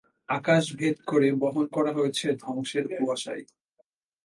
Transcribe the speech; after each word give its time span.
আকাশ 0.29 0.63
ভেদ 0.79 0.97
করে 1.09 1.27
বহন 1.41 1.65
করা 1.75 1.91
হয়েছে 1.97 2.27
ধ্বংসের 2.41 2.85
কুয়াশায়! 2.93 3.43